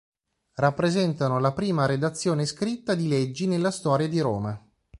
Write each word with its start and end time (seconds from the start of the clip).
Rappresentano 0.55 1.37
la 1.37 1.51
prima 1.53 1.85
redazione 1.85 2.47
scritta 2.47 2.95
di 2.95 3.07
leggi 3.07 3.45
nella 3.45 3.69
storia 3.69 4.07
di 4.09 4.19
Roma. 4.19 4.59